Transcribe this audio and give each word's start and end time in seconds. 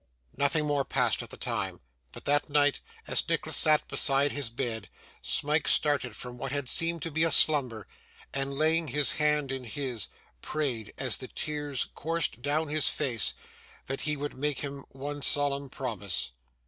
Nothing 0.35 0.65
more 0.65 0.83
passed 0.83 1.21
at 1.21 1.29
the 1.29 1.37
time, 1.37 1.79
but 2.11 2.25
that 2.25 2.49
night, 2.49 2.81
as 3.05 3.29
Nicholas 3.29 3.55
sat 3.55 3.87
beside 3.87 4.31
his 4.31 4.49
bed, 4.49 4.89
Smike 5.21 5.67
started 5.67 6.15
from 6.15 6.39
what 6.39 6.51
had 6.51 6.67
seemed 6.67 7.03
to 7.03 7.11
be 7.11 7.23
a 7.23 7.29
slumber, 7.29 7.85
and 8.33 8.51
laying 8.55 8.87
his 8.87 9.11
hand 9.11 9.51
in 9.51 9.63
his, 9.63 10.07
prayed, 10.41 10.91
as 10.97 11.17
the 11.17 11.27
tears 11.27 11.85
coursed 11.93 12.41
down 12.41 12.69
his 12.69 12.89
face, 12.89 13.35
that 13.85 14.01
he 14.01 14.17
would 14.17 14.33
make 14.35 14.61
him 14.61 14.85
one 14.89 15.21
solemn 15.21 15.69
promise. 15.69 16.31